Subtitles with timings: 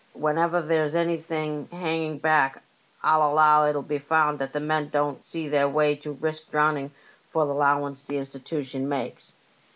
[0.13, 2.63] Whenever there's any hanging back
[3.03, 6.89] I'll allow it'll be found that the men don't see their way to risk drowning
[7.29, 9.35] for the 'lowance the Insti tution makes.